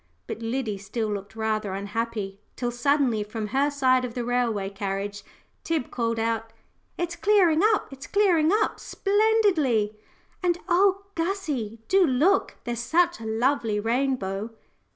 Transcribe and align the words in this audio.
But 0.25 0.39
Liddy 0.41 0.79
still 0.79 1.09
looked 1.09 1.35
rather 1.35 1.73
unhappy, 1.75 2.39
till 2.55 2.71
suddenly 2.71 3.21
from 3.23 3.49
her 3.49 3.69
side 3.69 4.03
of 4.03 4.15
the 4.15 4.25
railway 4.25 4.71
carriage 4.71 5.23
Tib 5.63 5.91
called 5.91 6.17
out, 6.17 6.51
"It's 6.97 7.15
clearing 7.15 7.61
up 7.63 7.93
it's 7.93 8.07
clearing 8.07 8.49
up 8.51 8.79
splendidly; 8.79 9.95
and 10.41 10.57
oh, 10.67 11.03
Gussie! 11.13 11.81
do 11.87 12.03
look 12.03 12.57
there's 12.63 12.79
such 12.79 13.19
a 13.19 13.25
lovely 13.25 13.79
rainbow!" 13.79 14.49